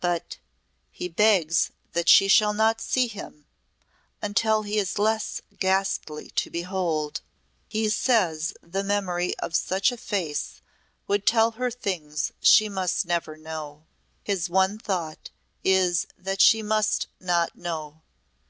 [0.00, 0.38] "But
[0.90, 3.44] he begs that she shall not see him
[4.22, 7.20] until he is less ghastly to behold.
[7.68, 10.62] He says the memory of such a face
[11.06, 13.84] would tell her things she must never know.
[14.22, 15.28] His one thought
[15.62, 18.00] is that she must not know.